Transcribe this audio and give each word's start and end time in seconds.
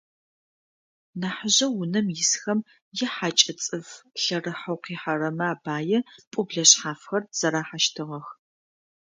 Нахьыжъэу 1.19 1.73
унэм 1.81 2.07
исхэм, 2.23 2.59
е 3.05 3.07
хьакӏэ, 3.13 3.53
цӏыф 3.63 3.87
лъэрыхьэу 4.21 4.77
къихьэрэмэ 4.83 5.45
апае 5.53 5.99
пӏоблэ 6.31 6.63
шъхьафхэр 6.69 7.23
зэрахьэщтыгъэх. 7.37 8.27